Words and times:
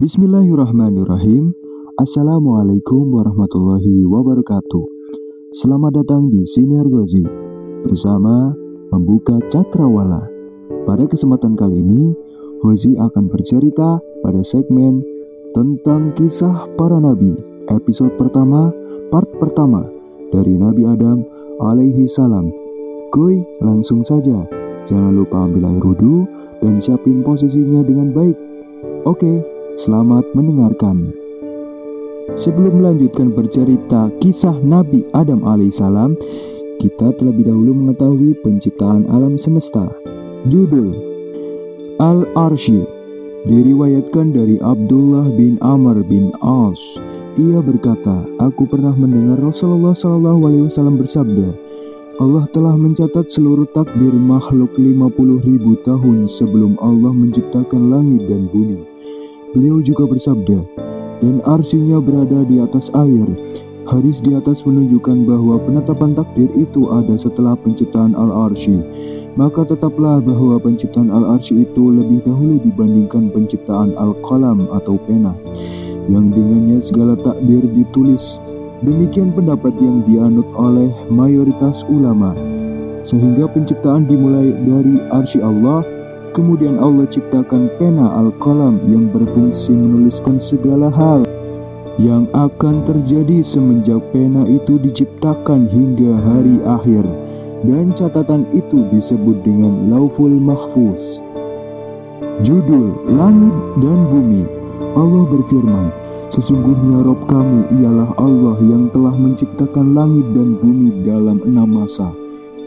Bismillahirrahmanirrahim. 0.00 1.52
Assalamualaikum 2.00 3.12
warahmatullahi 3.20 4.08
wabarakatuh. 4.08 4.84
Selamat 5.52 6.00
datang 6.00 6.32
di 6.32 6.40
Siniar 6.48 6.88
Gozi 6.88 7.20
bersama 7.84 8.48
membuka 8.96 9.36
cakrawala. 9.52 10.24
Pada 10.88 11.04
kesempatan 11.04 11.52
kali 11.52 11.84
ini, 11.84 12.16
Hozi 12.64 12.96
akan 12.96 13.28
bercerita 13.28 14.00
pada 14.24 14.40
segmen 14.40 15.04
tentang 15.52 16.16
kisah 16.16 16.64
para 16.80 16.96
nabi. 16.96 17.36
Episode 17.68 18.16
pertama, 18.16 18.72
part 19.12 19.28
pertama 19.36 19.84
dari 20.32 20.56
Nabi 20.56 20.88
Adam 20.88 21.20
alaihi 21.60 22.08
salam. 22.08 22.48
Kuy, 23.12 23.44
langsung 23.60 24.00
saja. 24.00 24.48
Jangan 24.88 25.12
lupa 25.12 25.44
ambil 25.44 25.68
air 25.68 25.84
wudhu 25.84 26.24
dan 26.64 26.80
siapin 26.80 27.20
posisinya 27.20 27.84
dengan 27.84 28.16
baik. 28.16 28.48
Oke, 29.04 29.44
selamat 29.78 30.26
mendengarkan. 30.34 31.14
Sebelum 32.34 32.82
melanjutkan 32.82 33.30
bercerita 33.34 34.10
kisah 34.18 34.54
Nabi 34.62 35.06
Adam 35.14 35.46
alaihissalam, 35.46 36.14
kita 36.80 37.12
terlebih 37.20 37.50
dahulu 37.50 37.76
mengetahui 37.76 38.38
penciptaan 38.40 39.06
alam 39.12 39.36
semesta. 39.36 39.86
Judul 40.48 40.96
Al-Arsy 42.00 42.80
diriwayatkan 43.44 44.32
dari 44.32 44.56
Abdullah 44.58 45.28
bin 45.36 45.60
Amr 45.60 46.00
bin 46.02 46.32
As. 46.40 46.80
Ia 47.36 47.62
berkata, 47.62 48.26
"Aku 48.40 48.66
pernah 48.66 48.96
mendengar 48.96 49.38
Rasulullah 49.38 49.94
wasallam 49.94 50.98
bersabda, 50.98 51.70
Allah 52.20 52.44
telah 52.52 52.76
mencatat 52.76 53.32
seluruh 53.32 53.64
takdir 53.72 54.12
makhluk 54.12 54.76
50 54.76 55.40
ribu 55.40 55.72
tahun 55.80 56.28
sebelum 56.28 56.76
Allah 56.76 57.16
menciptakan 57.16 57.88
langit 57.88 58.28
dan 58.28 58.44
bumi. 58.44 58.89
Beliau 59.56 59.82
juga 59.82 60.06
bersabda, 60.06 60.62
dan 61.20 61.42
arsinya 61.42 61.98
berada 61.98 62.46
di 62.46 62.62
atas 62.62 62.88
air. 62.94 63.26
Hadis 63.90 64.22
di 64.22 64.38
atas 64.38 64.62
menunjukkan 64.62 65.26
bahwa 65.26 65.58
penetapan 65.66 66.14
takdir 66.14 66.46
itu 66.54 66.86
ada 66.94 67.18
setelah 67.18 67.58
penciptaan 67.58 68.14
al-arsy. 68.14 68.78
Maka 69.34 69.66
tetaplah 69.66 70.22
bahwa 70.22 70.62
penciptaan 70.62 71.10
al-arsy 71.10 71.66
itu 71.66 71.90
lebih 71.90 72.22
dahulu 72.22 72.62
dibandingkan 72.62 73.34
penciptaan 73.34 73.98
al-qalam 73.98 74.70
atau 74.70 74.94
pena, 75.02 75.34
yang 76.06 76.30
dengannya 76.30 76.78
segala 76.78 77.18
takdir 77.18 77.66
ditulis 77.74 78.38
Demikian 78.80 79.36
pendapat 79.36 79.76
yang 79.76 80.00
dianut 80.08 80.48
oleh 80.56 80.88
mayoritas 81.12 81.84
ulama. 81.92 82.32
Sehingga 83.04 83.44
penciptaan 83.52 84.08
dimulai 84.08 84.56
dari 84.64 84.96
arsy 85.12 85.44
Allah, 85.44 85.84
kemudian 86.32 86.80
Allah 86.80 87.06
ciptakan 87.06 87.70
pena 87.78 88.18
al-qalam 88.18 88.80
yang 88.88 89.10
berfungsi 89.10 89.74
menuliskan 89.74 90.38
segala 90.38 90.88
hal 90.90 91.26
yang 92.00 92.30
akan 92.32 92.86
terjadi 92.86 93.44
semenjak 93.44 94.00
pena 94.14 94.46
itu 94.48 94.80
diciptakan 94.80 95.68
hingga 95.68 96.16
hari 96.22 96.56
akhir 96.64 97.04
dan 97.66 97.92
catatan 97.92 98.48
itu 98.56 98.88
disebut 98.88 99.44
dengan 99.44 99.92
Lauful 99.92 100.32
Mahfuz. 100.32 101.20
Judul 102.40 102.96
Langit 103.04 103.52
dan 103.84 104.00
Bumi 104.08 104.60
Allah 104.96 105.22
berfirman, 105.22 105.86
Sesungguhnya 106.30 107.02
Rob 107.02 107.26
kamu 107.26 107.74
ialah 107.82 108.10
Allah 108.18 108.58
yang 108.62 108.86
telah 108.94 109.10
menciptakan 109.14 109.98
langit 109.98 110.26
dan 110.30 110.54
bumi 110.62 111.02
dalam 111.02 111.42
enam 111.42 111.82
masa. 111.82 112.10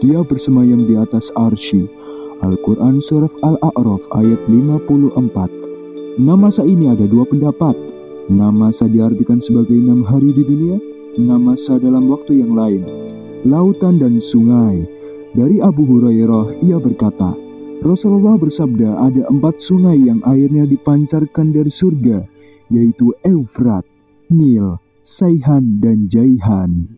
Dia 0.04 0.20
bersemayam 0.20 0.84
di 0.84 1.00
atas 1.00 1.32
arsy. 1.32 1.88
Al-Quran 2.44 3.00
Surah 3.00 3.32
Al-A'raf 3.40 4.04
ayat 4.20 4.44
54 4.52 6.20
Enam 6.20 6.38
masa 6.44 6.62
ini 6.62 6.92
ada 6.92 7.08
dua 7.08 7.24
pendapat. 7.24 7.72
Enam 8.28 8.54
masa 8.54 8.84
diartikan 8.84 9.40
sebagai 9.40 9.74
enam 9.74 10.04
hari 10.04 10.30
di 10.30 10.44
dunia, 10.44 10.76
enam 11.16 11.50
masa 11.50 11.80
dalam 11.80 12.06
waktu 12.12 12.44
yang 12.44 12.52
lain. 12.52 12.84
Lautan 13.48 13.98
dan 13.98 14.20
sungai. 14.20 14.84
Dari 15.34 15.58
Abu 15.58 15.88
Hurairah, 15.88 16.62
ia 16.62 16.78
berkata, 16.78 17.34
Rasulullah 17.82 18.38
bersabda 18.38 19.08
ada 19.10 19.26
empat 19.26 19.58
sungai 19.58 19.98
yang 19.98 20.22
airnya 20.22 20.68
dipancarkan 20.68 21.50
dari 21.50 21.72
surga, 21.72 22.22
yaitu 22.70 23.10
Eufrat, 23.26 23.82
Nil, 24.30 24.78
Saihan, 25.02 25.82
dan 25.82 26.06
Jaihan. 26.06 26.94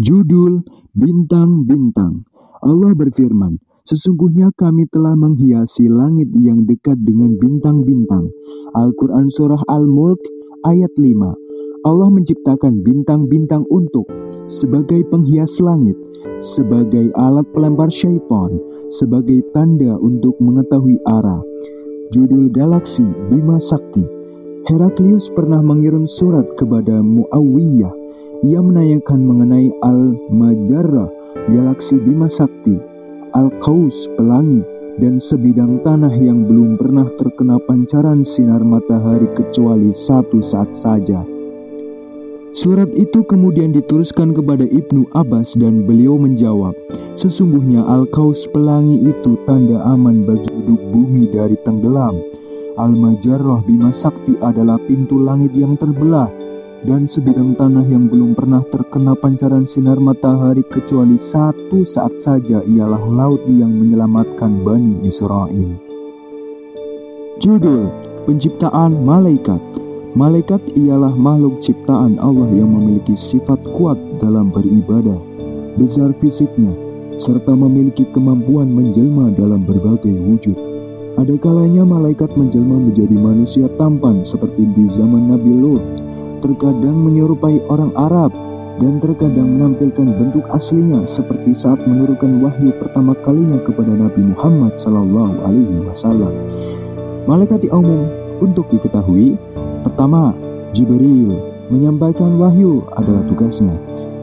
Judul 0.00 0.64
Bintang-Bintang 0.96 2.24
Allah 2.64 2.96
berfirman, 2.96 3.60
Sesungguhnya 3.84 4.48
kami 4.56 4.88
telah 4.88 5.12
menghiasi 5.12 5.92
langit 5.92 6.32
yang 6.40 6.64
dekat 6.64 6.96
dengan 7.04 7.36
bintang-bintang. 7.36 8.32
Al-Quran 8.72 9.28
Surah 9.28 9.60
Al-Mulk 9.68 10.24
ayat 10.64 10.88
5 10.96 11.84
Allah 11.84 12.08
menciptakan 12.08 12.80
bintang-bintang 12.80 13.68
untuk 13.68 14.08
sebagai 14.48 15.04
penghias 15.12 15.60
langit, 15.60 16.00
sebagai 16.40 17.12
alat 17.12 17.44
pelempar 17.52 17.92
syaitan, 17.92 18.56
sebagai 18.88 19.44
tanda 19.52 20.00
untuk 20.00 20.40
mengetahui 20.40 20.96
arah. 21.04 21.44
Judul 22.08 22.48
Galaksi 22.48 23.04
Bima 23.28 23.60
Sakti 23.60 24.00
Heraklius 24.64 25.28
pernah 25.36 25.60
mengirim 25.60 26.08
surat 26.08 26.48
kepada 26.56 27.04
Muawiyah. 27.04 27.92
Ia 28.48 28.64
menanyakan 28.64 29.20
mengenai 29.28 29.68
Al-Majarrah, 29.84 31.12
galaksi 31.52 32.00
Bima 32.00 32.32
Sakti, 32.32 32.93
Al-Qaus, 33.34 34.06
pelangi, 34.14 34.62
dan 35.02 35.18
sebidang 35.18 35.82
tanah 35.82 36.14
yang 36.14 36.46
belum 36.46 36.78
pernah 36.78 37.10
terkena 37.18 37.58
pancaran 37.66 38.22
sinar 38.22 38.62
matahari 38.62 39.26
kecuali 39.34 39.90
satu 39.90 40.38
saat 40.38 40.70
saja. 40.78 41.26
Surat 42.54 42.86
itu 42.94 43.26
kemudian 43.26 43.74
dituliskan 43.74 44.30
kepada 44.30 44.62
Ibnu 44.62 45.10
Abbas 45.10 45.58
dan 45.58 45.82
beliau 45.82 46.14
menjawab, 46.14 46.78
Sesungguhnya 47.14 47.86
Al-Qaus 47.86 48.50
pelangi 48.50 49.06
itu 49.06 49.38
tanda 49.46 49.78
aman 49.86 50.26
bagi 50.26 50.50
hidup 50.50 50.82
bumi 50.90 51.30
dari 51.30 51.54
tenggelam 51.62 52.18
Al-Majarrah 52.74 53.62
Bima 53.62 53.94
Sakti 53.94 54.34
adalah 54.42 54.82
pintu 54.82 55.22
langit 55.22 55.54
yang 55.54 55.78
terbelah 55.78 56.26
dan 56.84 57.08
sebidang 57.08 57.56
tanah 57.56 57.88
yang 57.88 58.12
belum 58.12 58.36
pernah 58.36 58.60
terkena 58.68 59.16
pancaran 59.16 59.64
sinar 59.64 59.96
matahari 59.96 60.60
kecuali 60.68 61.16
satu 61.16 61.80
saat 61.82 62.12
saja 62.20 62.60
ialah 62.60 63.00
laut 63.08 63.40
yang 63.48 63.72
menyelamatkan 63.72 64.60
Bani 64.60 65.08
Israel. 65.08 65.80
Judul 67.40 67.88
Penciptaan 68.28 69.00
Malaikat 69.00 69.60
Malaikat 70.14 70.62
ialah 70.78 71.10
makhluk 71.10 71.58
ciptaan 71.58 72.22
Allah 72.22 72.46
yang 72.54 72.70
memiliki 72.70 73.18
sifat 73.18 73.58
kuat 73.74 73.98
dalam 74.22 74.54
beribadah, 74.54 75.18
besar 75.74 76.14
fisiknya, 76.14 76.70
serta 77.18 77.50
memiliki 77.50 78.06
kemampuan 78.14 78.70
menjelma 78.70 79.34
dalam 79.34 79.66
berbagai 79.66 80.14
wujud. 80.14 80.54
Ada 81.18 81.34
kalanya 81.42 81.82
malaikat 81.82 82.30
menjelma 82.38 82.90
menjadi 82.90 83.16
manusia 83.18 83.66
tampan 83.74 84.22
seperti 84.22 84.62
di 84.78 84.86
zaman 84.86 85.34
Nabi 85.34 85.50
Lut, 85.50 85.82
terkadang 86.44 87.00
menyerupai 87.00 87.64
orang 87.72 87.96
Arab, 87.96 88.28
dan 88.76 89.00
terkadang 89.00 89.56
menampilkan 89.56 90.12
bentuk 90.20 90.44
aslinya 90.52 91.08
seperti 91.08 91.56
saat 91.56 91.80
menurunkan 91.88 92.44
wahyu 92.44 92.68
pertama 92.76 93.16
kalinya 93.24 93.56
kepada 93.64 93.96
Nabi 93.96 94.20
Muhammad 94.34 94.76
Sallallahu 94.76 95.40
Alaihi 95.40 95.80
Wasallam. 95.88 96.32
Malaikat 97.24 97.64
umum 97.72 98.04
untuk 98.44 98.68
diketahui, 98.68 99.40
pertama 99.80 100.36
Jibril 100.76 101.38
menyampaikan 101.72 102.36
wahyu 102.36 102.84
adalah 102.92 103.24
tugasnya. 103.24 103.72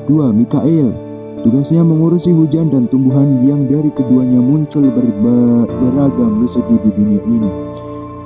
Dua 0.05 0.29
Mikael 0.29 1.09
Tugasnya 1.41 1.81
mengurusi 1.81 2.29
hujan 2.29 2.69
dan 2.69 2.85
tumbuhan 2.85 3.41
yang 3.41 3.65
dari 3.65 3.89
keduanya 3.97 4.37
muncul 4.37 4.85
berba 4.93 5.65
beragam 5.65 6.45
rezeki 6.45 6.77
di 6.85 6.89
dunia 6.93 7.21
ini. 7.25 7.51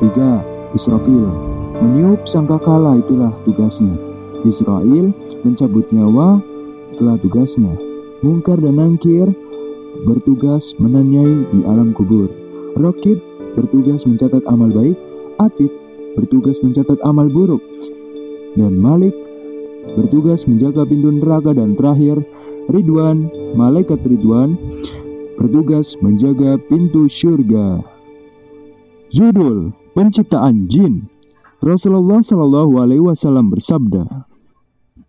Tiga, 0.03 0.43
Israfil. 0.75 1.54
Meniup 1.75 2.23
sangkakala 2.23 3.03
itulah 3.03 3.35
tugasnya. 3.43 3.99
Israel 4.47 5.11
mencabut 5.43 5.83
nyawa 5.91 6.39
itulah 6.95 7.19
tugasnya. 7.19 7.75
Mungkar 8.23 8.63
dan 8.63 8.79
Nangkir 8.79 9.27
bertugas 10.07 10.71
menanyai 10.79 11.51
di 11.51 11.59
alam 11.67 11.91
kubur. 11.91 12.31
Rokib 12.79 13.19
bertugas 13.59 14.07
mencatat 14.07 14.47
amal 14.47 14.71
baik. 14.71 14.95
Atid 15.35 15.71
bertugas 16.15 16.63
mencatat 16.63 16.95
amal 17.03 17.27
buruk. 17.27 17.59
Dan 18.55 18.79
Malik 18.79 19.15
bertugas 19.99 20.47
menjaga 20.47 20.87
pintu 20.87 21.11
neraka 21.11 21.51
dan 21.51 21.75
terakhir 21.75 22.23
Ridwan, 22.71 23.29
malaikat 23.53 23.99
Ridwan, 24.01 24.57
bertugas 25.35 25.99
menjaga 25.99 26.55
pintu 26.71 27.11
surga. 27.11 27.83
Judul 29.11 29.75
Penciptaan 29.95 30.67
Jin 30.67 31.07
Rasulullah 31.65 32.21
Shallallahu 32.21 32.77
Alaihi 32.77 33.01
Wasallam 33.01 33.49
bersabda, 33.49 34.29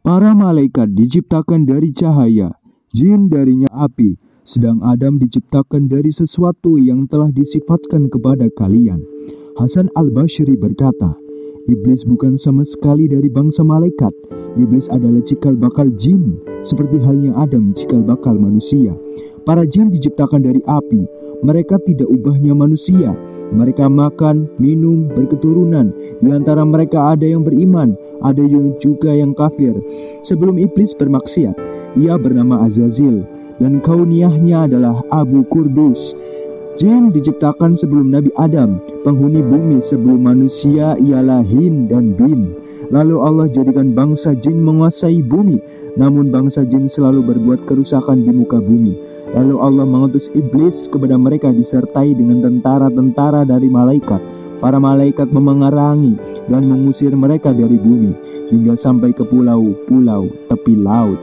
Para 0.01 0.33
malaikat 0.33 0.97
diciptakan 0.97 1.69
dari 1.69 1.93
cahaya, 1.93 2.57
jin 2.97 3.29
darinya 3.29 3.69
api, 3.77 4.17
sedang 4.41 4.81
Adam 4.81 5.21
diciptakan 5.21 5.85
dari 5.85 6.09
sesuatu 6.09 6.81
yang 6.81 7.05
telah 7.13 7.29
disifatkan 7.29 8.09
kepada 8.09 8.49
kalian. 8.57 9.05
Hasan 9.61 9.93
al-Bashri 9.93 10.57
berkata, 10.57 11.21
Iblis 11.69 12.09
bukan 12.09 12.41
sama 12.41 12.65
sekali 12.65 13.05
dari 13.05 13.29
bangsa 13.29 13.61
malaikat. 13.61 14.17
Iblis 14.57 14.89
adalah 14.89 15.21
cikal 15.29 15.61
bakal 15.61 15.93
jin, 16.01 16.41
seperti 16.65 17.05
halnya 17.05 17.37
Adam 17.37 17.77
cikal 17.77 18.01
bakal 18.01 18.41
manusia. 18.41 18.97
Para 19.45 19.69
jin 19.69 19.93
diciptakan 19.93 20.41
dari 20.41 20.65
api. 20.65 21.05
Mereka 21.45 21.85
tidak 21.85 22.09
ubahnya 22.09 22.57
manusia. 22.57 23.13
Mereka 23.55 23.87
makan, 23.87 24.51
minum, 24.59 25.07
berketurunan. 25.11 25.95
Di 26.19 26.29
antara 26.33 26.67
mereka 26.67 27.15
ada 27.15 27.27
yang 27.27 27.47
beriman, 27.47 27.95
ada 28.25 28.43
yang 28.43 28.75
juga 28.83 29.15
yang 29.15 29.37
kafir. 29.37 29.77
Sebelum 30.27 30.59
iblis 30.59 30.97
bermaksiat, 30.97 31.55
ia 31.97 32.15
bernama 32.19 32.67
Azazil 32.67 33.25
dan 33.57 33.81
kauniahnya 33.81 34.69
adalah 34.69 35.01
Abu 35.09 35.45
Kurdus. 35.49 36.13
Jin 36.77 37.09
diciptakan 37.09 37.73
sebelum 37.73 38.13
Nabi 38.13 38.29
Adam, 38.37 38.85
penghuni 39.01 39.41
bumi 39.41 39.81
sebelum 39.81 40.21
manusia 40.29 40.93
ialah 41.01 41.41
Hin 41.41 41.89
dan 41.89 42.13
Bin. 42.13 42.53
Lalu 42.93 43.17
Allah 43.19 43.49
jadikan 43.49 43.97
bangsa 43.97 44.37
jin 44.37 44.61
menguasai 44.61 45.25
bumi, 45.25 45.57
namun 45.97 46.29
bangsa 46.29 46.69
jin 46.69 46.87
selalu 46.87 47.33
berbuat 47.33 47.65
kerusakan 47.65 48.23
di 48.23 48.31
muka 48.31 48.61
bumi. 48.61 49.06
Lalu 49.35 49.57
Allah 49.59 49.87
mengutus 49.89 50.31
iblis 50.37 50.87
kepada 50.87 51.19
mereka 51.19 51.51
disertai 51.51 52.15
dengan 52.15 52.47
tentara-tentara 52.47 53.43
dari 53.43 53.67
malaikat. 53.67 54.23
Para 54.57 54.81
malaikat 54.81 55.29
memengarangi 55.29 56.47
dan 56.49 56.65
mengusir 56.65 57.13
mereka 57.13 57.53
dari 57.53 57.77
bumi 57.77 58.15
hingga 58.49 58.79
sampai 58.79 59.13
ke 59.13 59.27
pulau-pulau 59.27 60.31
tepi 60.49 60.75
laut. 60.79 61.21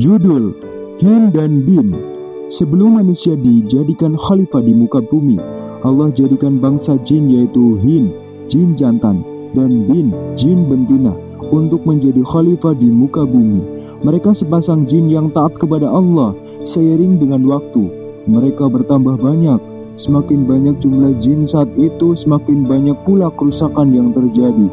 Judul 0.00 0.56
Hin 0.98 1.30
dan 1.30 1.62
Bin 1.62 2.10
Sebelum 2.50 2.98
manusia 2.98 3.38
dijadikan 3.38 4.18
khalifah 4.18 4.58
di 4.58 4.74
muka 4.74 4.98
bumi, 4.98 5.38
Allah 5.86 6.10
jadikan 6.10 6.58
bangsa 6.58 6.98
jin 7.06 7.30
yaitu 7.30 7.78
Hin, 7.78 8.10
jin 8.50 8.74
jantan, 8.74 9.22
dan 9.54 9.86
Bin, 9.86 10.10
jin 10.34 10.66
bentina, 10.66 11.14
untuk 11.54 11.86
menjadi 11.86 12.26
khalifah 12.26 12.74
di 12.74 12.90
muka 12.90 13.22
bumi. 13.22 13.62
Mereka 14.02 14.34
sepasang 14.34 14.82
jin 14.90 15.06
yang 15.06 15.30
taat 15.30 15.54
kepada 15.62 15.86
Allah 15.86 16.34
seiring 16.64 17.20
dengan 17.20 17.44
waktu. 17.48 17.82
Mereka 18.28 18.68
bertambah 18.68 19.16
banyak. 19.20 19.60
Semakin 19.98 20.48
banyak 20.48 20.80
jumlah 20.80 21.18
jin 21.20 21.44
saat 21.44 21.68
itu, 21.76 22.16
semakin 22.16 22.64
banyak 22.64 22.96
pula 23.04 23.28
kerusakan 23.36 23.92
yang 23.92 24.16
terjadi. 24.16 24.68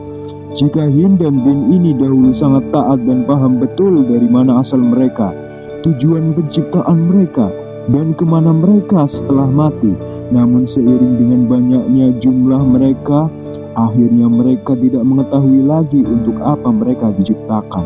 Jika 0.56 0.88
Hin 0.88 1.20
dan 1.20 1.44
Bin 1.44 1.70
ini 1.70 1.92
dahulu 1.92 2.32
sangat 2.32 2.72
taat 2.72 3.04
dan 3.04 3.28
paham 3.28 3.60
betul 3.60 4.08
dari 4.08 4.26
mana 4.26 4.64
asal 4.64 4.80
mereka, 4.80 5.36
tujuan 5.84 6.32
penciptaan 6.32 7.12
mereka, 7.12 7.52
dan 7.92 8.16
ke 8.16 8.24
mana 8.24 8.56
mereka 8.56 9.04
setelah 9.06 9.48
mati. 9.48 9.92
Namun 10.32 10.64
seiring 10.68 11.20
dengan 11.20 11.42
banyaknya 11.48 12.16
jumlah 12.20 12.64
mereka, 12.64 13.28
akhirnya 13.76 14.28
mereka 14.32 14.76
tidak 14.80 15.04
mengetahui 15.04 15.62
lagi 15.64 16.02
untuk 16.04 16.40
apa 16.40 16.68
mereka 16.72 17.12
diciptakan. 17.16 17.86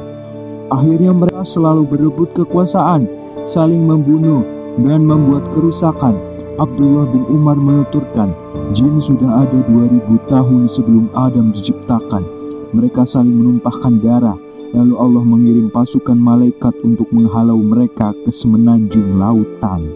Akhirnya 0.72 1.12
mereka 1.12 1.44
selalu 1.44 1.84
berebut 1.90 2.32
kekuasaan, 2.38 3.21
saling 3.48 3.86
membunuh, 3.86 4.44
dan 4.82 5.04
membuat 5.04 5.52
kerusakan. 5.52 6.18
Abdullah 6.60 7.10
bin 7.10 7.24
Umar 7.32 7.58
menuturkan, 7.58 8.36
jin 8.76 9.00
sudah 9.02 9.48
ada 9.48 9.60
2000 9.68 10.20
tahun 10.30 10.68
sebelum 10.68 11.10
Adam 11.18 11.56
diciptakan. 11.56 12.24
Mereka 12.72 13.04
saling 13.04 13.34
menumpahkan 13.36 14.00
darah, 14.00 14.38
Lalu 14.72 14.96
Allah 14.96 15.24
mengirim 15.28 15.68
pasukan 15.68 16.16
malaikat 16.16 16.72
untuk 16.88 17.12
menghalau 17.12 17.60
mereka 17.60 18.16
ke 18.24 18.32
semenanjung 18.32 19.20
lautan. 19.20 19.92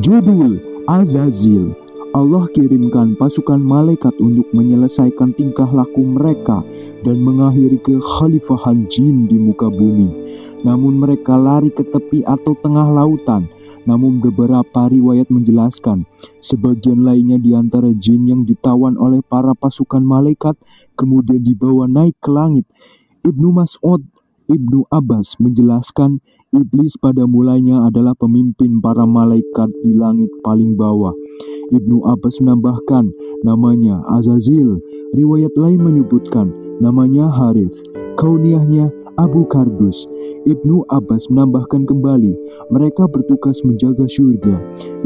Judul 0.00 0.64
Azazil 0.88 1.76
Allah 2.16 2.48
kirimkan 2.56 3.20
pasukan 3.20 3.60
malaikat 3.60 4.16
untuk 4.16 4.48
menyelesaikan 4.56 5.36
tingkah 5.36 5.68
laku 5.68 6.08
mereka 6.08 6.64
dan 7.04 7.20
mengakhiri 7.20 7.76
kekhalifahan 7.84 8.88
jin 8.88 9.28
di 9.28 9.36
muka 9.36 9.68
bumi. 9.68 10.33
Namun 10.64 10.96
mereka 10.96 11.36
lari 11.36 11.68
ke 11.70 11.84
tepi 11.84 12.24
atau 12.24 12.56
tengah 12.56 12.88
lautan. 12.88 13.46
Namun 13.84 14.24
beberapa 14.24 14.88
riwayat 14.88 15.28
menjelaskan, 15.28 16.08
sebagian 16.40 17.04
lainnya 17.04 17.36
di 17.36 17.52
antara 17.52 17.92
jin 17.92 18.24
yang 18.24 18.42
ditawan 18.48 18.96
oleh 18.96 19.20
para 19.20 19.52
pasukan 19.52 20.00
malaikat 20.00 20.56
kemudian 20.96 21.42
dibawa 21.42 21.84
naik 21.90 22.16
ke 22.22 22.30
langit 22.30 22.64
Ibnu 23.26 23.50
Mas'ud 23.50 24.02
Ibnu 24.44 24.84
Abbas 24.92 25.40
menjelaskan 25.40 26.20
iblis 26.52 27.00
pada 27.00 27.24
mulanya 27.24 27.88
adalah 27.88 28.12
pemimpin 28.12 28.76
para 28.76 29.08
malaikat 29.08 29.72
di 29.80 29.96
langit 29.96 30.28
paling 30.44 30.76
bawah. 30.76 31.16
Ibnu 31.72 32.04
Abbas 32.04 32.44
menambahkan 32.44 33.08
namanya 33.40 34.04
Azazil. 34.12 34.84
Riwayat 35.16 35.56
lain 35.56 35.80
menyebutkan 35.80 36.52
namanya 36.76 37.32
Harith. 37.32 37.80
Kauniahnya 38.20 38.92
Abu 39.16 39.48
Kardus. 39.48 40.04
Ibnu 40.44 40.88
Abbas 40.92 41.28
menambahkan 41.32 41.88
kembali, 41.88 42.32
mereka 42.68 43.08
bertugas 43.08 43.60
menjaga 43.64 44.04
surga. 44.04 44.56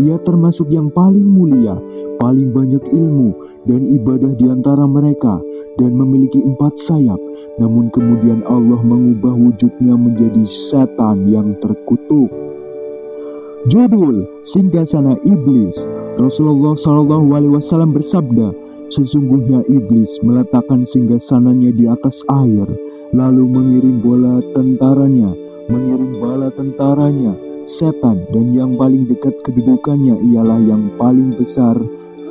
Ia 0.03 0.19
termasuk 0.23 0.71
yang 0.71 0.91
paling 0.91 1.27
mulia, 1.27 1.79
paling 2.19 2.51
banyak 2.51 2.83
ilmu 2.91 3.35
dan 3.67 3.87
ibadah 3.87 4.35
di 4.35 4.51
antara 4.51 4.85
mereka, 4.85 5.39
dan 5.79 5.95
memiliki 5.95 6.43
empat 6.43 6.75
sayap 6.83 7.19
namun 7.59 7.91
kemudian 7.91 8.47
Allah 8.47 8.79
mengubah 8.81 9.35
wujudnya 9.35 9.99
menjadi 9.99 10.47
setan 10.47 11.27
yang 11.27 11.59
terkutuk. 11.59 12.31
Judul 13.67 14.25
Singgasana 14.47 15.19
Iblis 15.27 15.83
Rasulullah 16.23 16.79
Shallallahu 16.79 17.35
Alaihi 17.35 17.55
Wasallam 17.59 17.91
bersabda, 17.95 18.55
sesungguhnya 18.91 19.63
iblis 19.71 20.19
meletakkan 20.23 20.87
singgasananya 20.87 21.71
di 21.75 21.85
atas 21.87 22.23
air, 22.31 22.67
lalu 23.13 23.45
mengirim 23.49 24.01
bola 24.05 24.41
tentaranya, 24.53 25.33
mengirim 25.69 26.21
bala 26.21 26.49
tentaranya, 26.53 27.33
setan 27.69 28.25
dan 28.33 28.57
yang 28.57 28.77
paling 28.77 29.05
dekat 29.05 29.37
kedudukannya 29.45 30.17
ialah 30.33 30.61
yang 30.65 30.93
paling 30.97 31.37
besar 31.37 31.77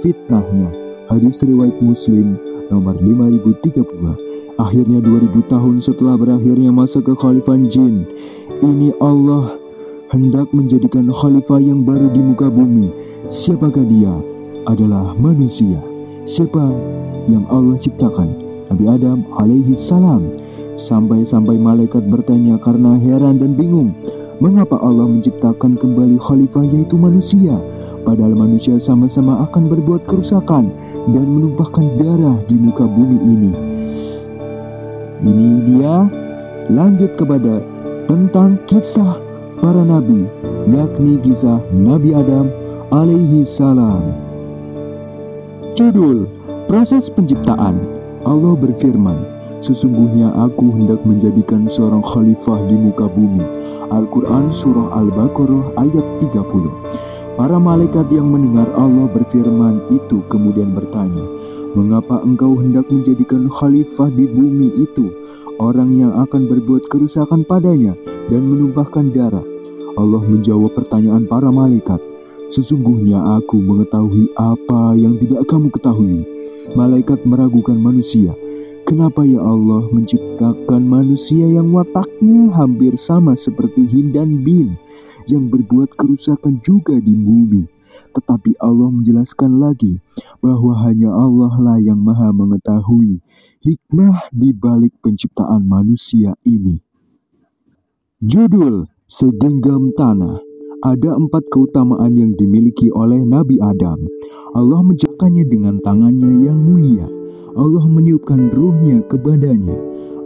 fitnahnya. 0.02 0.70
Hadis 1.08 1.42
riwayat 1.46 1.78
Muslim 1.80 2.36
nomor 2.68 2.98
5032. 3.00 4.58
Akhirnya 4.58 5.00
2000 5.00 5.54
tahun 5.54 5.76
setelah 5.86 6.18
berakhirnya 6.18 6.74
masa 6.74 6.98
kekhalifahan 6.98 7.70
jin, 7.70 8.10
ini 8.66 8.90
Allah 8.98 9.54
hendak 10.10 10.50
menjadikan 10.50 11.14
khalifah 11.14 11.62
yang 11.62 11.86
baru 11.86 12.10
di 12.10 12.22
muka 12.26 12.50
bumi. 12.50 12.90
Siapakah 13.30 13.86
dia? 13.86 14.14
Adalah 14.68 15.14
manusia. 15.16 15.80
Siapa 16.28 16.74
yang 17.30 17.46
Allah 17.48 17.78
ciptakan? 17.80 18.34
Nabi 18.68 18.84
Adam 18.90 19.24
alaihi 19.40 19.78
salam. 19.78 20.28
Sampai-sampai 20.78 21.58
malaikat 21.58 22.06
bertanya 22.06 22.62
karena 22.62 23.02
heran 23.02 23.42
dan 23.42 23.58
bingung. 23.58 23.98
Mengapa 24.38 24.78
Allah 24.78 25.10
menciptakan 25.10 25.82
kembali 25.82 26.22
khalifah 26.22 26.62
yaitu 26.70 26.94
manusia? 27.02 27.58
Padahal 28.06 28.38
manusia 28.38 28.78
sama-sama 28.78 29.42
akan 29.50 29.74
berbuat 29.74 30.06
kerusakan 30.06 30.70
dan 31.10 31.26
menumpahkan 31.26 31.98
darah 31.98 32.38
di 32.46 32.56
muka 32.56 32.86
bumi 32.86 33.18
ini. 33.26 33.52
Ini 35.26 35.50
dia 35.66 36.06
lanjut 36.70 37.18
kepada 37.18 37.66
tentang 38.06 38.62
kisah 38.70 39.18
para 39.60 39.82
nabi, 39.82 40.30
yakni 40.70 41.18
kisah 41.26 41.58
Nabi 41.74 42.14
Adam 42.14 42.54
alaihi 42.94 43.42
salam. 43.42 44.14
Judul 45.74 46.30
Proses 46.70 47.10
Penciptaan 47.10 47.82
Allah 48.24 48.54
berfirman, 48.54 49.37
Sesungguhnya 49.60 50.30
aku 50.38 50.78
hendak 50.78 51.02
menjadikan 51.02 51.66
seorang 51.66 52.06
khalifah 52.06 52.62
di 52.70 52.76
muka 52.78 53.10
bumi. 53.10 53.44
Al-Quran 53.88 54.52
Surah 54.52 55.00
Al-Baqarah 55.00 55.80
ayat 55.80 56.06
30 56.20 57.38
Para 57.38 57.62
malaikat 57.62 58.10
yang 58.10 58.28
mendengar 58.34 58.68
Allah 58.76 59.08
berfirman 59.08 59.94
itu 59.94 60.26
kemudian 60.28 60.74
bertanya, 60.74 61.24
Mengapa 61.78 62.26
engkau 62.26 62.58
hendak 62.58 62.90
menjadikan 62.90 63.46
khalifah 63.46 64.10
di 64.10 64.26
bumi 64.26 64.82
itu 64.82 65.14
orang 65.62 65.94
yang 65.94 66.14
akan 66.26 66.50
berbuat 66.50 66.90
kerusakan 66.90 67.46
padanya 67.46 67.94
dan 68.34 68.42
menumpahkan 68.50 69.14
darah? 69.14 69.46
Allah 69.98 70.22
menjawab 70.26 70.74
pertanyaan 70.74 71.30
para 71.30 71.54
malaikat. 71.54 72.02
Sesungguhnya 72.48 73.20
aku 73.38 73.60
mengetahui 73.60 74.32
apa 74.34 74.96
yang 74.96 75.20
tidak 75.22 75.46
kamu 75.46 75.68
ketahui. 75.74 76.24
Malaikat 76.74 77.22
meragukan 77.28 77.76
manusia. 77.76 78.32
Kenapa 78.88 79.28
ya 79.28 79.44
Allah 79.44 79.84
menciptakan 79.92 80.80
manusia 80.80 81.44
yang 81.44 81.76
wataknya 81.76 82.56
hampir 82.56 82.96
sama 82.96 83.36
seperti 83.36 83.84
Hindan 83.84 84.48
bin 84.48 84.80
yang 85.28 85.52
berbuat 85.52 85.92
kerusakan 86.00 86.64
juga 86.64 86.96
di 86.96 87.12
bumi? 87.12 87.68
Tetapi 88.16 88.56
Allah 88.64 88.88
menjelaskan 88.88 89.60
lagi 89.60 90.00
bahwa 90.40 90.88
hanya 90.88 91.12
Allah 91.12 91.52
lah 91.60 91.84
yang 91.84 92.00
maha 92.00 92.32
mengetahui 92.32 93.20
hikmah 93.60 94.32
di 94.32 94.56
balik 94.56 94.96
penciptaan 95.04 95.68
manusia 95.68 96.40
ini. 96.48 96.80
Judul 98.24 98.88
Segenggam 99.04 99.92
Tanah 100.00 100.40
Ada 100.80 101.20
empat 101.20 101.52
keutamaan 101.52 102.16
yang 102.16 102.32
dimiliki 102.40 102.88
oleh 102.96 103.20
Nabi 103.28 103.60
Adam. 103.60 104.00
Allah 104.56 104.80
menjakannya 104.80 105.44
dengan 105.44 105.84
tangannya 105.84 106.48
yang 106.48 106.56
mulia. 106.56 107.27
Allah 107.58 107.90
meniupkan 107.90 108.54
ruhnya 108.54 109.02
kepadanya. 109.10 109.74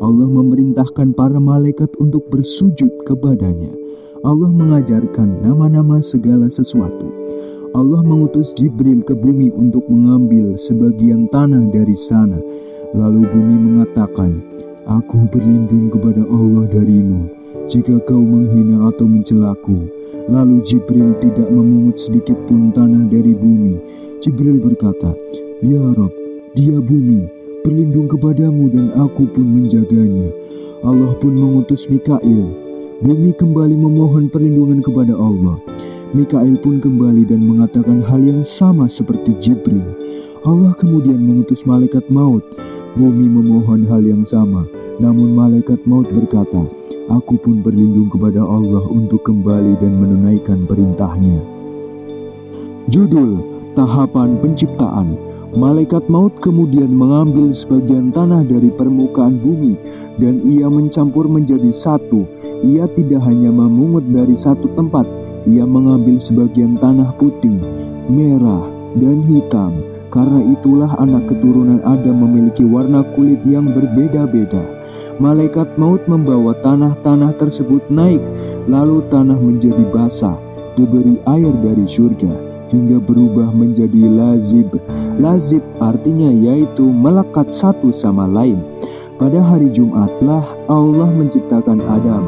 Allah 0.04 0.28
memerintahkan 0.28 1.16
para 1.16 1.40
malaikat 1.40 1.88
untuk 1.96 2.28
bersujud 2.28 2.92
kepadanya. 3.08 3.72
Allah 4.22 4.52
mengajarkan 4.52 5.40
nama-nama 5.40 6.04
segala 6.04 6.52
sesuatu. 6.52 7.08
Allah 7.72 8.04
mengutus 8.04 8.52
Jibril 8.52 9.00
ke 9.08 9.16
bumi 9.16 9.48
untuk 9.56 9.88
mengambil 9.88 10.60
sebagian 10.60 11.32
tanah 11.32 11.72
dari 11.72 11.96
sana. 11.96 12.36
Lalu 12.92 13.24
bumi 13.32 13.56
mengatakan, 13.64 14.44
Aku 14.84 15.24
berlindung 15.32 15.88
kepada 15.88 16.28
Allah 16.28 16.68
darimu 16.68 17.32
jika 17.72 17.96
kau 18.04 18.20
menghina 18.20 18.92
atau 18.92 19.08
mencelaku. 19.08 19.88
Lalu 20.28 20.68
Jibril 20.68 21.16
tidak 21.24 21.48
memungut 21.48 21.96
sedikit 21.96 22.36
pun 22.44 22.76
tanah 22.76 23.08
dari 23.08 23.32
bumi. 23.32 23.80
Jibril 24.20 24.60
berkata, 24.60 25.16
Ya 25.64 25.80
Rob, 25.96 26.12
dia 26.52 26.84
bumi, 26.84 27.32
berlindung 27.64 28.12
kepadamu 28.12 28.68
dan 28.68 28.92
aku 29.00 29.24
pun 29.32 29.48
menjaganya. 29.48 30.36
Allah 30.84 31.16
pun 31.16 31.32
mengutus 31.32 31.88
Mikail. 31.88 32.44
Bumi 33.00 33.32
kembali 33.40 33.72
memohon 33.80 34.28
perlindungan 34.28 34.84
kepada 34.84 35.16
Allah. 35.16 35.56
Mikail 36.12 36.60
pun 36.60 36.84
kembali 36.84 37.24
dan 37.24 37.48
mengatakan 37.48 38.04
hal 38.04 38.20
yang 38.20 38.44
sama 38.44 38.92
seperti 38.92 39.32
Jibril. 39.40 39.96
Allah 40.44 40.76
kemudian 40.76 41.24
mengutus 41.24 41.64
malaikat 41.64 42.04
maut. 42.12 42.44
Bumi 43.00 43.32
memohon 43.32 43.88
hal 43.88 44.04
yang 44.04 44.28
sama, 44.28 44.68
namun 45.00 45.32
malaikat 45.32 45.80
maut 45.88 46.12
berkata, 46.12 46.68
Aku 47.08 47.40
pun 47.40 47.64
berlindung 47.64 48.12
kepada 48.12 48.44
Allah 48.44 48.84
untuk 48.92 49.24
kembali 49.24 49.80
dan 49.80 49.96
menunaikan 49.96 50.68
perintahnya. 50.68 51.40
Judul 52.92 53.40
Tahapan 53.72 54.36
Penciptaan 54.44 55.31
Malaikat 55.52 56.08
maut 56.08 56.32
kemudian 56.40 56.88
mengambil 56.96 57.52
sebagian 57.52 58.08
tanah 58.16 58.48
dari 58.48 58.72
permukaan 58.72 59.36
bumi 59.36 59.76
dan 60.16 60.40
ia 60.48 60.72
mencampur 60.72 61.28
menjadi 61.28 61.76
satu. 61.76 62.24
Ia 62.64 62.88
tidak 62.96 63.20
hanya 63.28 63.52
memungut 63.52 64.08
dari 64.16 64.40
satu 64.40 64.72
tempat, 64.80 65.04
ia 65.44 65.68
mengambil 65.68 66.24
sebagian 66.24 66.80
tanah 66.80 67.12
putih, 67.20 67.60
merah, 68.08 68.64
dan 68.96 69.28
hitam. 69.28 69.84
Karena 70.08 70.40
itulah 70.56 70.92
anak 71.04 71.28
keturunan 71.28 71.84
Adam 71.84 72.24
memiliki 72.24 72.64
warna 72.64 73.04
kulit 73.12 73.44
yang 73.44 73.76
berbeda-beda. 73.76 74.64
Malaikat 75.20 75.76
maut 75.76 76.00
membawa 76.08 76.56
tanah-tanah 76.64 77.36
tersebut 77.36 77.84
naik, 77.92 78.24
lalu 78.72 79.04
tanah 79.12 79.36
menjadi 79.36 79.84
basah, 79.92 80.40
diberi 80.80 81.20
air 81.28 81.52
dari 81.60 81.84
surga, 81.84 82.51
hingga 82.72 82.98
berubah 82.98 83.52
menjadi 83.52 84.08
lazib. 84.08 84.72
Lazib 85.20 85.62
artinya 85.78 86.32
yaitu 86.32 86.88
melekat 86.88 87.52
satu 87.52 87.92
sama 87.92 88.26
lain. 88.26 88.58
Pada 89.20 89.44
hari 89.44 89.70
Jumatlah 89.70 90.42
Allah 90.66 91.10
menciptakan 91.12 91.84
Adam. 91.86 92.24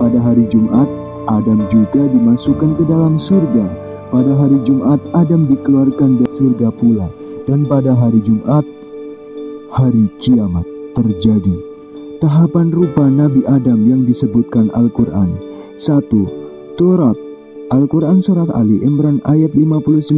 Pada 0.00 0.18
hari 0.18 0.48
Jumat 0.50 0.90
Adam 1.30 1.70
juga 1.70 2.02
dimasukkan 2.10 2.74
ke 2.74 2.84
dalam 2.88 3.14
surga. 3.14 3.66
Pada 4.10 4.32
hari 4.36 4.58
Jumat, 4.66 5.00
Adam 5.14 5.46
dikeluarkan 5.48 6.20
dari 6.20 6.32
surga 6.36 6.68
pula, 6.74 7.08
dan 7.46 7.64
pada 7.64 7.94
hari 7.94 8.20
Jumat, 8.20 8.66
hari 9.72 10.10
kiamat 10.18 10.66
terjadi. 10.92 11.56
Tahapan 12.20 12.70
rupa 12.70 13.06
Nabi 13.08 13.42
Adam 13.48 13.88
yang 13.88 14.02
disebutkan 14.04 14.70
Al-Quran 14.74 15.38
1. 15.78 16.76
Turat 16.78 17.16
Al-Quran 17.72 18.20
Surat 18.20 18.52
Ali 18.52 18.84
Imran 18.84 19.24
ayat 19.24 19.56
59 19.56 20.12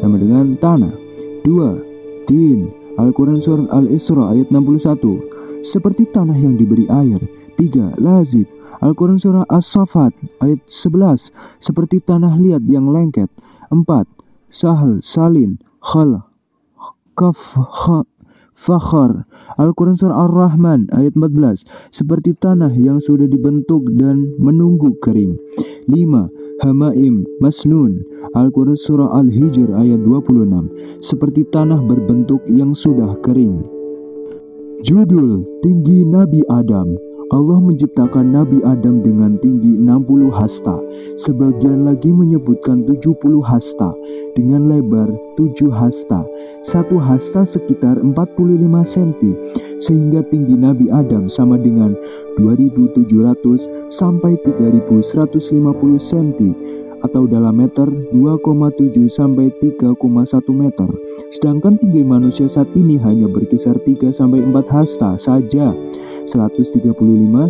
Sama 0.00 0.16
dengan 0.16 0.56
tanah 0.56 0.96
2. 1.44 2.24
Tin 2.24 2.72
Al-Quran 2.96 3.36
Surat 3.44 3.68
Al-Isra 3.68 4.32
ayat 4.32 4.48
61 4.48 5.60
Seperti 5.60 6.08
tanah 6.08 6.40
yang 6.40 6.56
diberi 6.56 6.88
air 6.88 7.20
3. 7.60 8.00
Lazib 8.00 8.48
Al-Quran 8.80 9.20
Surah 9.20 9.44
As-Safat 9.44 10.16
ayat 10.40 10.64
11 10.64 11.32
seperti 11.60 12.00
tanah 12.00 12.40
liat 12.40 12.64
yang 12.64 12.88
lengket. 12.92 13.28
4. 13.68 13.84
Sahal, 14.52 15.00
Salin, 15.04 15.60
Khal, 15.84 16.24
Kaf, 17.12 17.56
Kha, 17.56 18.08
Fakhar. 18.56 19.28
Al-Quran 19.56 19.96
Surah 19.96 20.28
Ar-Rahman 20.28 20.92
ayat 20.92 21.16
14 21.16 21.64
seperti 21.88 22.36
tanah 22.36 22.72
yang 22.76 23.00
sudah 23.00 23.24
dibentuk 23.24 23.88
dan 23.96 24.36
menunggu 24.36 24.96
kering. 25.00 25.40
5. 25.86 26.30
Hamaim, 26.66 27.22
Masnun. 27.38 28.02
Al-Quran 28.34 28.74
Surah 28.74 29.14
Al-Hijr 29.22 29.70
ayat 29.70 30.02
26 30.02 30.98
seperti 30.98 31.46
tanah 31.46 31.78
berbentuk 31.78 32.42
yang 32.50 32.74
sudah 32.74 33.14
kering. 33.22 33.62
Judul 34.82 35.46
Tinggi 35.62 36.02
Nabi 36.02 36.42
Adam 36.50 36.98
Allah 37.26 37.58
menciptakan 37.58 38.30
Nabi 38.30 38.62
Adam 38.62 39.02
dengan 39.02 39.34
tinggi 39.42 39.74
60 39.74 40.30
hasta. 40.30 40.78
Sebagian 41.18 41.82
lagi 41.82 42.14
menyebutkan 42.14 42.86
70 42.86 43.42
hasta 43.42 43.90
dengan 44.38 44.70
lebar 44.70 45.10
7 45.34 45.74
hasta. 45.74 46.22
Satu 46.62 47.02
hasta 47.02 47.42
sekitar 47.42 47.98
45 47.98 48.62
cm 48.86 49.10
sehingga 49.82 50.22
tinggi 50.30 50.54
Nabi 50.54 50.86
Adam 50.86 51.26
sama 51.26 51.58
dengan 51.58 51.98
2700 52.36 53.90
sampai 53.90 54.36
3150 54.44 55.98
cm 55.98 56.54
atau 57.04 57.28
dalam 57.28 57.60
meter 57.60 57.86
2,7 57.86 59.12
sampai 59.12 59.52
3,1 59.60 59.94
meter. 60.50 60.88
Sedangkan 61.30 61.76
tinggi 61.76 62.02
manusia 62.02 62.48
saat 62.48 62.72
ini 62.72 62.96
hanya 62.98 63.28
berkisar 63.28 63.76
3 63.78 64.10
sampai 64.10 64.42
4 64.42 64.66
hasta 64.72 65.14
saja, 65.20 65.76
135 66.26 66.96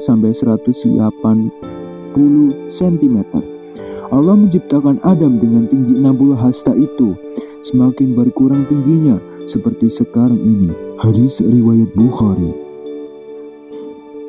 sampai 0.03 0.31
180 0.35 2.69
cm. 2.69 3.17
Allah 4.07 4.39
menciptakan 4.39 5.03
Adam 5.03 5.43
dengan 5.43 5.67
tinggi 5.67 5.99
60 5.99 6.39
hasta 6.39 6.73
itu, 6.79 7.19
semakin 7.63 8.15
berkurang 8.15 8.67
tingginya 8.71 9.19
seperti 9.51 9.91
sekarang 9.91 10.39
ini. 10.39 10.71
Hadis 11.03 11.43
riwayat 11.43 11.91
Bukhari. 11.95 12.66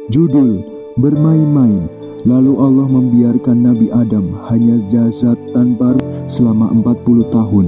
Judul 0.07 0.63
Bermain-main 0.95 1.91
Lalu 2.23 2.53
Allah 2.63 2.87
membiarkan 2.87 3.59
Nabi 3.59 3.91
Adam 3.91 4.39
hanya 4.47 4.79
jasad 4.87 5.35
tanpa 5.51 5.99
selama 6.31 6.71
40 6.71 7.27
tahun. 7.27 7.65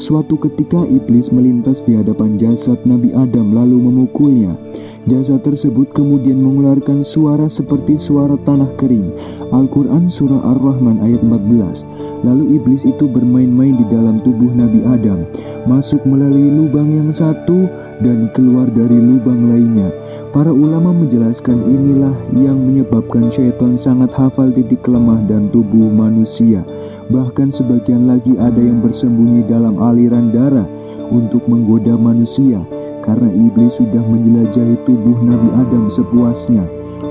Suatu 0.00 0.40
ketika 0.40 0.88
iblis 0.88 1.28
melintas 1.28 1.84
di 1.84 1.96
hadapan 1.96 2.40
jasad 2.40 2.80
Nabi 2.88 3.12
Adam 3.12 3.52
lalu 3.52 3.76
memukulnya. 3.88 4.56
Jasad 5.04 5.44
tersebut 5.44 5.92
kemudian 5.92 6.40
mengeluarkan 6.40 7.04
suara 7.04 7.48
seperti 7.52 8.00
suara 8.00 8.40
tanah 8.40 8.72
kering. 8.80 9.12
Al-Quran 9.52 10.08
Surah 10.08 10.48
Ar-Rahman 10.48 11.04
ayat 11.04 11.20
14 11.20 12.11
Lalu 12.22 12.58
iblis 12.58 12.86
itu 12.86 13.10
bermain-main 13.10 13.74
di 13.74 13.86
dalam 13.90 14.18
tubuh 14.22 14.54
Nabi 14.54 14.86
Adam 14.86 15.26
Masuk 15.66 16.06
melalui 16.06 16.54
lubang 16.54 16.90
yang 16.90 17.10
satu 17.10 17.66
dan 17.98 18.30
keluar 18.30 18.70
dari 18.70 18.98
lubang 18.98 19.50
lainnya 19.50 19.90
Para 20.32 20.48
ulama 20.48 20.96
menjelaskan 20.96 21.60
inilah 21.68 22.16
yang 22.32 22.56
menyebabkan 22.56 23.28
syaitan 23.28 23.76
sangat 23.76 24.16
hafal 24.16 24.48
titik 24.48 24.80
lemah 24.88 25.20
dan 25.28 25.52
tubuh 25.52 25.92
manusia. 25.92 26.64
Bahkan 27.12 27.52
sebagian 27.52 28.08
lagi 28.08 28.32
ada 28.40 28.56
yang 28.56 28.80
bersembunyi 28.80 29.44
dalam 29.44 29.76
aliran 29.76 30.32
darah 30.32 30.64
untuk 31.12 31.44
menggoda 31.44 32.00
manusia 32.00 32.64
karena 33.04 33.28
iblis 33.28 33.76
sudah 33.76 34.00
menjelajahi 34.00 34.80
tubuh 34.88 35.20
Nabi 35.20 35.52
Adam 35.52 35.92
sepuasnya. 35.92 36.64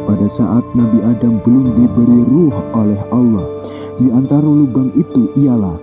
Pada 0.09 0.25
saat 0.25 0.65
Nabi 0.73 1.05
Adam 1.05 1.45
belum 1.45 1.77
diberi 1.77 2.25
ruh 2.25 2.57
oleh 2.73 3.01
Allah, 3.13 3.45
di 4.01 4.09
antara 4.09 4.49
lubang 4.49 4.89
itu 4.97 5.29
ialah 5.37 5.77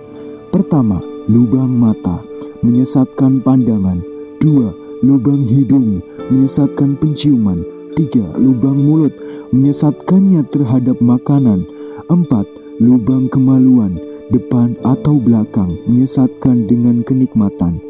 Pertama, 0.51 0.99
lubang 1.31 1.71
mata, 1.71 2.19
menyesatkan 2.65 3.39
pandangan 3.39 4.01
Dua, 4.39 4.71
lubang 5.03 5.43
hidung, 5.43 5.99
menyesatkan 6.31 6.95
penciuman. 6.95 7.59
Tiga, 7.99 8.23
lubang 8.39 8.79
mulut, 8.79 9.11
menyesatkannya 9.51 10.47
terhadap 10.47 10.95
makanan. 11.03 11.67
Empat, 12.07 12.47
lubang 12.79 13.27
kemaluan, 13.27 13.99
depan 14.31 14.79
atau 14.87 15.19
belakang, 15.19 15.75
menyesatkan 15.91 16.71
dengan 16.71 17.03
kenikmatan. 17.03 17.83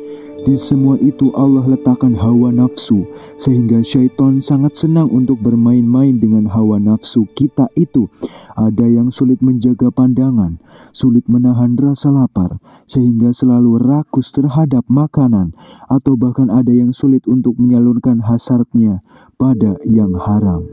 Di 0.48 0.56
semua 0.56 0.96
itu 1.04 1.36
Allah 1.36 1.68
letakkan 1.68 2.16
hawa 2.16 2.56
nafsu, 2.56 3.04
sehingga 3.36 3.84
syaitan 3.84 4.40
sangat 4.40 4.80
senang 4.80 5.12
untuk 5.12 5.44
bermain-main 5.44 6.16
dengan 6.16 6.48
hawa 6.48 6.80
nafsu 6.80 7.28
kita 7.36 7.68
itu. 7.76 8.08
Ada 8.56 8.88
yang 8.88 9.12
sulit 9.12 9.44
menjaga 9.44 9.92
pandangan, 9.92 10.60
sulit 10.96 11.28
menahan 11.28 11.76
rasa 11.76 12.12
lapar, 12.12 12.60
sehingga 12.88 13.36
selalu 13.36 13.80
rakus 13.84 14.32
terhadap 14.32 14.88
makanan, 14.88 15.52
atau 15.92 16.16
bahkan 16.16 16.48
ada 16.48 16.72
yang 16.72 16.96
sulit 16.96 17.28
untuk 17.28 17.60
menyalurkan 17.60 18.24
hasratnya 18.24 19.04
pada 19.36 19.76
yang 19.84 20.16
haram. 20.16 20.64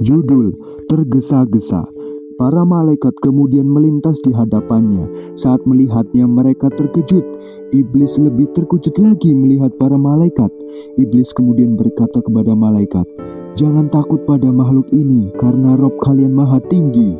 Judul 0.00 0.56
Tergesa-gesa 0.90 1.86
Para 2.40 2.64
malaikat 2.64 3.20
kemudian 3.20 3.68
melintas 3.68 4.16
di 4.24 4.32
hadapannya. 4.32 5.36
Saat 5.36 5.68
melihatnya, 5.68 6.24
mereka 6.24 6.72
terkejut. 6.72 7.20
Iblis 7.68 8.16
lebih 8.16 8.48
terkejut 8.56 8.96
lagi 8.96 9.36
melihat 9.36 9.76
para 9.76 10.00
malaikat. 10.00 10.48
Iblis 10.96 11.36
kemudian 11.36 11.76
berkata 11.76 12.24
kepada 12.24 12.56
malaikat, 12.56 13.04
"Jangan 13.60 13.92
takut 13.92 14.24
pada 14.24 14.48
makhluk 14.48 14.88
ini, 14.88 15.28
karena 15.36 15.76
Rob 15.76 16.00
kalian 16.00 16.32
maha 16.32 16.64
tinggi." 16.64 17.12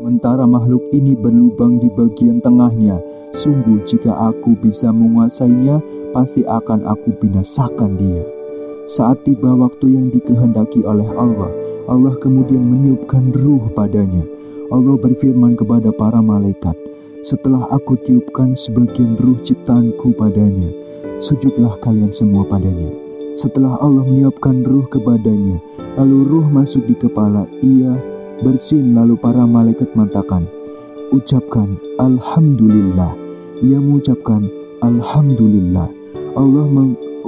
Sementara 0.00 0.48
makhluk 0.48 0.88
ini 0.96 1.12
berlubang 1.12 1.76
di 1.76 1.92
bagian 1.92 2.40
tengahnya. 2.40 2.96
Sungguh, 3.36 3.84
jika 3.84 4.16
aku 4.32 4.56
bisa 4.56 4.88
menguasainya, 4.88 5.84
pasti 6.16 6.48
akan 6.48 6.88
aku 6.88 7.12
binasakan 7.20 8.00
dia. 8.00 8.24
Saat 8.88 9.28
tiba 9.28 9.52
waktu 9.52 10.00
yang 10.00 10.08
dikehendaki 10.08 10.80
oleh 10.80 11.06
Allah, 11.12 11.61
Allah 11.92 12.16
kemudian 12.16 12.64
meniupkan 12.64 13.36
ruh 13.36 13.68
padanya. 13.76 14.24
Allah 14.72 14.96
berfirman 14.96 15.52
kepada 15.60 15.92
para 15.92 16.24
malaikat, 16.24 16.72
setelah 17.20 17.68
aku 17.68 18.00
tiupkan 18.00 18.56
sebagian 18.56 19.20
ruh 19.20 19.36
ciptaanku 19.44 20.16
padanya, 20.16 20.72
sujudlah 21.20 21.76
kalian 21.84 22.08
semua 22.08 22.48
padanya. 22.48 22.88
Setelah 23.36 23.76
Allah 23.84 24.08
meniupkan 24.08 24.64
ruh 24.64 24.88
kepadanya, 24.88 25.60
lalu 26.00 26.24
ruh 26.24 26.48
masuk 26.48 26.80
di 26.88 26.96
kepala, 26.96 27.44
ia 27.60 27.92
bersin 28.40 28.96
lalu 28.96 29.20
para 29.20 29.44
malaikat 29.44 29.92
mengatakan, 29.92 30.48
ucapkan 31.12 31.76
Alhamdulillah. 32.00 33.12
Ia 33.60 33.76
mengucapkan 33.76 34.48
Alhamdulillah. 34.80 35.92
Allah 36.40 36.64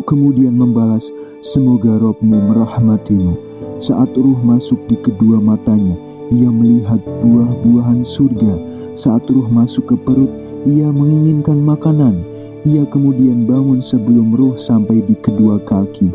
kemudian 0.09 0.57
membalas, 0.57 1.13
semoga 1.45 2.01
Robmu 2.01 2.49
merahmatimu. 2.49 3.53
Saat 3.83 4.15
ruh 4.15 4.39
masuk 4.39 4.87
di 4.87 4.95
kedua 5.03 5.43
matanya, 5.43 5.99
ia 6.31 6.47
melihat 6.47 7.03
buah-buahan 7.03 8.07
surga. 8.07 8.55
Saat 8.95 9.27
ruh 9.27 9.51
masuk 9.51 9.91
ke 9.91 9.97
perut, 9.99 10.31
ia 10.63 10.95
menginginkan 10.95 11.59
makanan. 11.59 12.23
Ia 12.63 12.87
kemudian 12.87 13.45
bangun 13.45 13.83
sebelum 13.83 14.31
ruh 14.33 14.55
sampai 14.55 15.03
di 15.03 15.19
kedua 15.19 15.59
kaki 15.67 16.09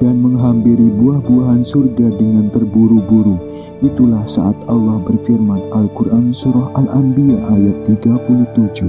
dan 0.00 0.18
menghampiri 0.18 0.88
buah-buahan 0.88 1.62
surga 1.62 2.16
dengan 2.16 2.48
terburu-buru. 2.48 3.36
Itulah 3.84 4.24
saat 4.24 4.56
Allah 4.66 4.98
berfirman 5.04 5.68
Al-Quran 5.70 6.32
Surah 6.32 6.74
Al-Anbiya 6.74 7.38
ayat 7.54 7.76
37. 7.92 8.88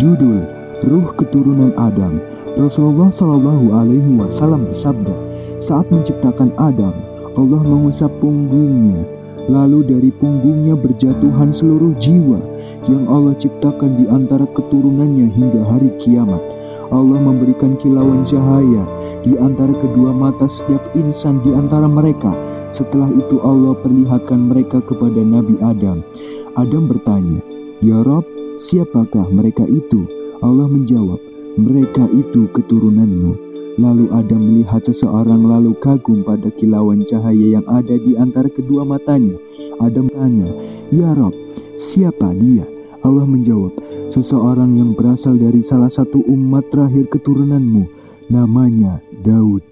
Judul 0.00 0.42
Ruh 0.82 1.08
Keturunan 1.14 1.76
Adam 1.78 2.31
Rasulullah 2.52 3.08
Shallallahu 3.08 3.72
Alaihi 3.72 4.12
Wasallam 4.20 4.68
bersabda, 4.68 5.14
saat 5.56 5.88
menciptakan 5.88 6.52
Adam, 6.60 6.92
Allah 7.32 7.62
mengusap 7.64 8.12
punggungnya, 8.20 9.08
lalu 9.48 9.80
dari 9.88 10.12
punggungnya 10.12 10.76
berjatuhan 10.76 11.48
seluruh 11.48 11.96
jiwa 11.96 12.36
yang 12.92 13.08
Allah 13.08 13.32
ciptakan 13.40 13.96
di 13.96 14.04
antara 14.04 14.44
keturunannya 14.52 15.32
hingga 15.32 15.64
hari 15.64 15.88
kiamat. 15.96 16.42
Allah 16.92 17.16
memberikan 17.16 17.80
kilauan 17.80 18.28
cahaya 18.28 18.84
di 19.24 19.32
antara 19.40 19.72
kedua 19.72 20.12
mata 20.12 20.44
setiap 20.44 20.92
insan 20.92 21.40
di 21.40 21.56
antara 21.56 21.88
mereka. 21.88 22.36
Setelah 22.68 23.08
itu 23.16 23.40
Allah 23.40 23.72
perlihatkan 23.80 24.52
mereka 24.52 24.84
kepada 24.84 25.24
Nabi 25.24 25.56
Adam. 25.64 26.04
Adam 26.52 26.84
bertanya, 26.84 27.40
Ya 27.80 28.04
Rob, 28.04 28.28
siapakah 28.60 29.24
mereka 29.32 29.64
itu? 29.64 30.04
Allah 30.44 30.68
menjawab, 30.68 31.31
mereka 31.56 32.08
itu 32.08 32.48
keturunanmu. 32.52 33.52
Lalu 33.80 34.12
Adam 34.12 34.52
melihat 34.52 34.84
seseorang 34.84 35.48
lalu 35.48 35.72
kagum 35.80 36.20
pada 36.20 36.52
kilauan 36.52 37.08
cahaya 37.08 37.56
yang 37.56 37.64
ada 37.64 37.96
di 37.96 38.16
antara 38.20 38.48
kedua 38.52 38.84
matanya. 38.84 39.32
Adam 39.80 40.12
tanya, 40.12 40.52
Ya 40.92 41.16
Rob, 41.16 41.32
siapa 41.80 42.36
dia? 42.36 42.68
Allah 43.02 43.24
menjawab, 43.24 43.72
seseorang 44.12 44.76
yang 44.76 44.92
berasal 44.92 45.40
dari 45.40 45.64
salah 45.64 45.88
satu 45.88 46.20
umat 46.20 46.68
terakhir 46.68 47.08
keturunanmu, 47.08 47.88
namanya 48.28 49.00
Daud. 49.24 49.64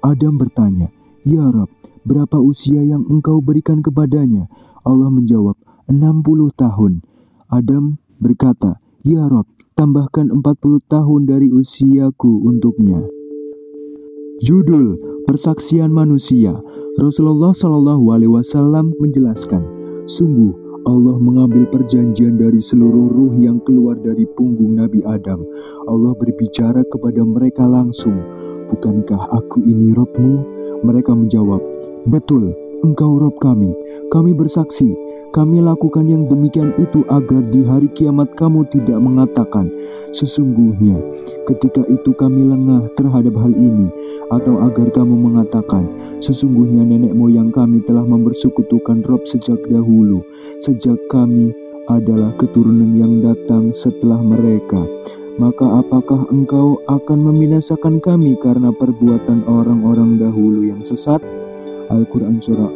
Adam 0.00 0.38
bertanya, 0.38 0.88
Ya 1.26 1.44
Rob, 1.50 1.68
berapa 2.06 2.38
usia 2.38 2.80
yang 2.80 3.04
engkau 3.10 3.42
berikan 3.42 3.82
kepadanya? 3.84 4.46
Allah 4.86 5.10
menjawab, 5.12 5.58
60 5.90 6.54
tahun. 6.54 7.04
Adam 7.50 7.98
berkata, 8.22 8.78
Ya 9.02 9.26
Rob, 9.26 9.44
tambahkan 9.80 10.28
40 10.28 10.92
tahun 10.92 11.24
dari 11.24 11.48
usiaku 11.48 12.44
untuknya. 12.44 13.00
Judul 14.44 15.00
Persaksian 15.24 15.88
Manusia 15.88 16.52
Rasulullah 17.00 17.56
Shallallahu 17.56 18.12
Alaihi 18.12 18.28
Wasallam 18.28 18.92
menjelaskan, 19.00 19.64
sungguh 20.04 20.52
Allah 20.84 21.16
mengambil 21.16 21.64
perjanjian 21.72 22.36
dari 22.36 22.60
seluruh 22.60 23.08
ruh 23.08 23.32
yang 23.40 23.56
keluar 23.64 23.96
dari 23.96 24.28
punggung 24.36 24.76
Nabi 24.76 25.00
Adam. 25.08 25.40
Allah 25.88 26.12
berbicara 26.12 26.84
kepada 26.84 27.24
mereka 27.24 27.64
langsung, 27.64 28.20
bukankah 28.68 29.32
aku 29.32 29.64
ini 29.64 29.96
Robmu? 29.96 30.44
Mereka 30.84 31.16
menjawab, 31.16 31.64
betul, 32.04 32.52
engkau 32.84 33.16
Rob 33.16 33.40
kami. 33.40 33.72
Kami 34.12 34.36
bersaksi 34.36 34.92
kami 35.30 35.62
lakukan 35.62 36.10
yang 36.10 36.26
demikian 36.26 36.74
itu 36.74 37.06
agar 37.06 37.38
di 37.54 37.62
hari 37.62 37.86
kiamat 37.94 38.34
kamu 38.34 38.66
tidak 38.66 38.98
mengatakan, 38.98 39.70
"Sesungguhnya 40.10 40.98
ketika 41.46 41.86
itu 41.86 42.10
kami 42.18 42.42
lengah 42.42 42.90
terhadap 42.98 43.38
hal 43.38 43.54
ini," 43.54 43.86
atau 44.34 44.58
agar 44.66 44.90
kamu 44.90 45.14
mengatakan, 45.14 45.86
"Sesungguhnya 46.18 46.82
nenek 46.82 47.14
moyang 47.14 47.54
kami 47.54 47.78
telah 47.86 48.02
mempersekutukan 48.02 49.06
Rob 49.06 49.22
sejak 49.22 49.62
dahulu, 49.70 50.26
sejak 50.58 50.98
kami 51.06 51.54
adalah 51.86 52.34
keturunan 52.34 52.98
yang 52.98 53.22
datang 53.22 53.70
setelah 53.70 54.18
mereka." 54.18 54.82
Maka 55.38 55.78
apakah 55.80 56.26
engkau 56.28 56.82
akan 56.84 57.18
membinasakan 57.32 58.02
kami 58.02 58.36
karena 58.42 58.74
perbuatan 58.76 59.46
orang-orang 59.46 60.20
dahulu 60.20 60.68
yang 60.68 60.82
sesat? 60.84 61.22
Al-Quran 61.88 62.38
Surah 62.44 62.70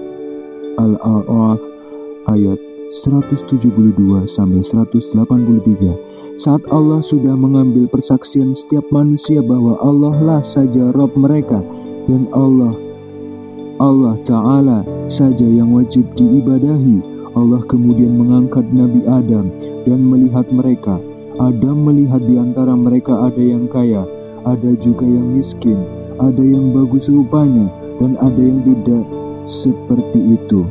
Al-A'raf 0.81 1.74
ayat 2.31 2.59
172 3.05 3.71
sampai 4.31 4.63
183 4.63 6.39
saat 6.39 6.63
Allah 6.71 6.99
sudah 6.99 7.35
mengambil 7.39 7.87
persaksian 7.87 8.55
setiap 8.55 8.87
manusia 8.91 9.39
bahwa 9.39 9.79
Allah 9.79 10.15
lah 10.19 10.43
saja 10.43 10.91
Rob 10.91 11.15
mereka 11.15 11.63
dan 12.11 12.27
Allah 12.35 12.75
Allah 13.83 14.15
Ta'ala 14.23 14.87
saja 15.11 15.43
yang 15.43 15.75
wajib 15.75 16.07
diibadahi. 16.15 17.15
Allah 17.35 17.59
kemudian 17.67 18.15
mengangkat 18.15 18.63
Nabi 18.71 19.03
Adam 19.11 19.51
dan 19.83 19.99
melihat 20.07 20.47
mereka. 20.55 21.03
Adam 21.43 21.83
melihat 21.83 22.23
di 22.23 22.39
antara 22.39 22.79
mereka 22.79 23.27
ada 23.27 23.43
yang 23.43 23.67
kaya 23.67 24.07
ada 24.47 24.71
juga 24.79 25.03
yang 25.03 25.35
miskin 25.35 25.83
ada 26.23 26.39
yang 26.47 26.71
bagus 26.71 27.11
rupanya 27.11 27.67
dan 27.99 28.15
ada 28.23 28.39
yang 28.39 28.63
tidak 28.63 29.05
seperti 29.51 30.39
itu. 30.39 30.63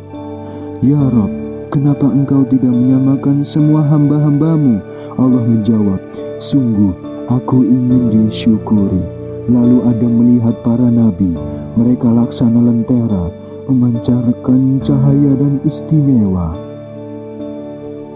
Ya 0.79 1.03
Rob 1.11 1.42
Kenapa 1.73 2.05
engkau 2.05 2.45
tidak 2.45 2.69
menyamakan 2.69 3.41
semua 3.41 3.81
hamba-hambamu? 3.81 4.77
Allah 5.17 5.41
menjawab, 5.41 5.97
Sungguh, 6.37 6.93
aku 7.25 7.65
ingin 7.65 8.13
disyukuri. 8.13 9.01
Lalu 9.49 9.81
Adam 9.89 10.21
melihat 10.21 10.53
para 10.61 10.85
nabi, 10.85 11.33
mereka 11.73 12.13
laksana 12.13 12.61
lentera, 12.61 13.33
memancarkan 13.65 14.85
cahaya 14.85 15.33
dan 15.33 15.65
istimewa. 15.65 16.53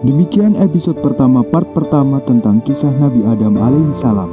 Demikian 0.05 0.53
episode 0.61 1.01
pertama 1.01 1.41
part 1.41 1.65
pertama 1.73 2.21
tentang 2.29 2.61
kisah 2.61 2.93
Nabi 2.93 3.25
Adam 3.25 3.57
alaihissalam. 3.57 4.29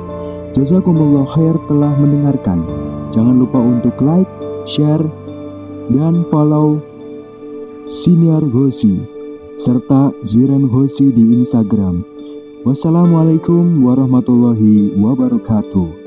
Jazakumullah 0.52 1.24
khair 1.32 1.56
telah 1.64 1.96
mendengarkan. 1.96 2.60
Jangan 3.08 3.40
lupa 3.40 3.56
untuk 3.56 3.96
like, 4.04 4.28
share, 4.68 5.08
dan 5.88 6.28
follow 6.28 6.84
Senior 7.88 8.44
Gosi 8.52 9.13
serta 9.56 10.12
Ziren 10.26 10.66
Hosi 10.68 11.10
di 11.14 11.22
Instagram. 11.42 12.04
Wassalamualaikum 12.64 13.84
warahmatullahi 13.84 14.92
wabarakatuh. 14.98 16.03